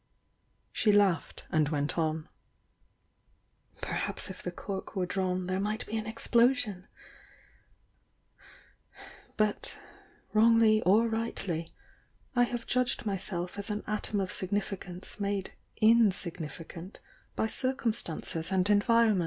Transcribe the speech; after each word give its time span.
She 0.71 0.91
laughed, 0.91 1.45
and 1.51 1.69
went 1.69 1.95
on. 1.95 2.27
"Perhaps 3.81 4.31
if 4.31 4.41
the 4.41 4.49
cork 4.49 4.95
were 4.95 5.05
drawn 5.05 5.45
there 5.45 5.59
might 5.59 5.85
be 5.85 5.95
an 5.95 6.07
explosion! 6.07 6.87
But, 9.37 9.77
wrongly 10.33 10.81
or 10.87 11.07
rightly, 11.07 11.71
I 12.35 12.45
have 12.45 12.65
judged 12.65 13.05
myself 13.05 13.59
as 13.59 13.69
an 13.69 13.83
atom 13.85 14.19
of 14.19 14.31
significance 14.31 15.19
made 15.19 15.53
insignifi 15.79 16.67
cant 16.67 16.99
by 17.35 17.45
circumstances 17.45 18.51
and 18.51 18.65
environm. 18.71 19.19